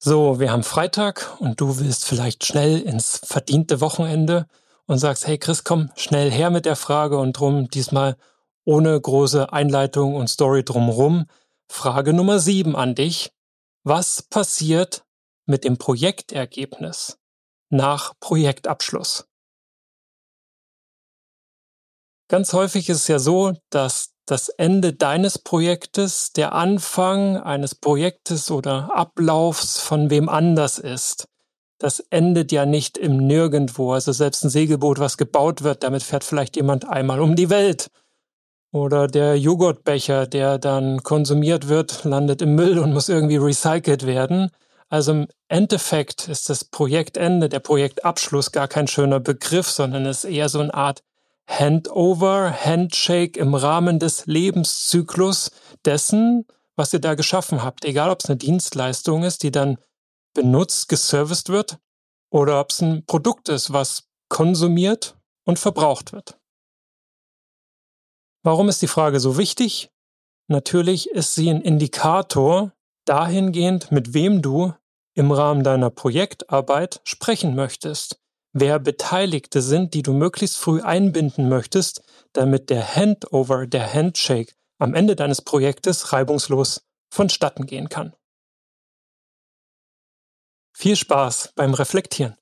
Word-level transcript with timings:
So, 0.00 0.38
wir 0.38 0.52
haben 0.52 0.62
Freitag 0.62 1.40
und 1.40 1.60
du 1.60 1.80
willst 1.80 2.04
vielleicht 2.04 2.44
schnell 2.46 2.80
ins 2.80 3.20
verdiente 3.24 3.80
Wochenende 3.80 4.46
und 4.86 4.98
sagst, 4.98 5.26
hey 5.26 5.38
Chris, 5.38 5.64
komm 5.64 5.90
schnell 5.96 6.30
her 6.30 6.50
mit 6.50 6.66
der 6.66 6.76
Frage 6.76 7.18
und 7.18 7.32
drum 7.32 7.68
diesmal 7.68 8.16
ohne 8.64 9.00
große 9.00 9.52
Einleitung 9.52 10.14
und 10.14 10.28
Story 10.28 10.62
drumrum. 10.62 11.26
Frage 11.68 12.12
Nummer 12.12 12.38
sieben 12.38 12.76
an 12.76 12.94
dich. 12.94 13.32
Was 13.82 14.22
passiert 14.22 15.04
mit 15.46 15.64
dem 15.64 15.78
Projektergebnis 15.78 17.18
nach 17.68 18.14
Projektabschluss? 18.20 19.26
Ganz 22.28 22.52
häufig 22.52 22.88
ist 22.88 22.98
es 22.98 23.08
ja 23.08 23.18
so, 23.18 23.54
dass 23.70 24.14
das 24.30 24.50
Ende 24.50 24.92
deines 24.92 25.38
Projektes 25.38 26.32
der 26.34 26.52
Anfang 26.52 27.38
eines 27.38 27.74
Projektes 27.74 28.50
oder 28.50 28.94
Ablaufs 28.94 29.80
von 29.80 30.10
wem 30.10 30.28
anders 30.28 30.78
ist. 30.78 31.28
Das 31.78 32.00
endet 32.10 32.52
ja 32.52 32.66
nicht 32.66 32.98
im 32.98 33.16
Nirgendwo. 33.16 33.92
Also 33.92 34.12
selbst 34.12 34.44
ein 34.44 34.50
Segelboot, 34.50 34.98
was 34.98 35.16
gebaut 35.16 35.62
wird, 35.62 35.82
damit 35.82 36.02
fährt 36.02 36.24
vielleicht 36.24 36.56
jemand 36.56 36.86
einmal 36.86 37.20
um 37.20 37.36
die 37.36 37.48
Welt. 37.48 37.88
Oder 38.70 39.06
der 39.06 39.38
Joghurtbecher, 39.38 40.26
der 40.26 40.58
dann 40.58 41.02
konsumiert 41.02 41.68
wird, 41.68 42.04
landet 42.04 42.42
im 42.42 42.54
Müll 42.54 42.78
und 42.78 42.92
muss 42.92 43.08
irgendwie 43.08 43.36
recycelt 43.36 44.04
werden. 44.06 44.50
Also 44.90 45.12
im 45.12 45.28
Endeffekt 45.48 46.28
ist 46.28 46.50
das 46.50 46.66
Projektende, 46.66 47.48
der 47.48 47.60
Projektabschluss 47.60 48.52
gar 48.52 48.68
kein 48.68 48.88
schöner 48.88 49.20
Begriff, 49.20 49.68
sondern 49.70 50.04
ist 50.04 50.24
eher 50.24 50.50
so 50.50 50.60
eine 50.60 50.74
Art 50.74 51.02
Handover, 51.48 52.52
Handshake 52.52 53.38
im 53.38 53.54
Rahmen 53.54 53.98
des 53.98 54.26
Lebenszyklus 54.26 55.50
dessen, 55.84 56.46
was 56.76 56.92
ihr 56.92 57.00
da 57.00 57.14
geschaffen 57.14 57.62
habt. 57.62 57.84
Egal, 57.84 58.10
ob 58.10 58.20
es 58.22 58.28
eine 58.28 58.36
Dienstleistung 58.36 59.24
ist, 59.24 59.42
die 59.42 59.50
dann 59.50 59.78
benutzt, 60.34 60.88
geserviced 60.88 61.48
wird, 61.48 61.78
oder 62.30 62.60
ob 62.60 62.70
es 62.70 62.82
ein 62.82 63.04
Produkt 63.06 63.48
ist, 63.48 63.72
was 63.72 64.08
konsumiert 64.28 65.16
und 65.44 65.58
verbraucht 65.58 66.12
wird. 66.12 66.38
Warum 68.44 68.68
ist 68.68 68.82
die 68.82 68.86
Frage 68.86 69.18
so 69.18 69.38
wichtig? 69.38 69.90
Natürlich 70.48 71.10
ist 71.10 71.34
sie 71.34 71.50
ein 71.50 71.62
Indikator 71.62 72.72
dahingehend, 73.06 73.90
mit 73.90 74.12
wem 74.12 74.42
du 74.42 74.74
im 75.14 75.32
Rahmen 75.32 75.64
deiner 75.64 75.90
Projektarbeit 75.90 77.00
sprechen 77.04 77.54
möchtest 77.54 78.20
wer 78.60 78.78
Beteiligte 78.78 79.62
sind, 79.62 79.94
die 79.94 80.02
du 80.02 80.12
möglichst 80.12 80.56
früh 80.56 80.80
einbinden 80.80 81.48
möchtest, 81.48 82.02
damit 82.32 82.70
der 82.70 82.94
Handover, 82.94 83.66
der 83.66 83.92
Handshake 83.92 84.54
am 84.78 84.94
Ende 84.94 85.16
deines 85.16 85.42
Projektes 85.42 86.12
reibungslos 86.12 86.82
vonstatten 87.12 87.66
gehen 87.66 87.88
kann. 87.88 88.14
Viel 90.76 90.96
Spaß 90.96 91.52
beim 91.56 91.74
Reflektieren. 91.74 92.36